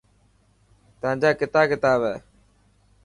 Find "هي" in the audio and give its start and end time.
2.09-2.15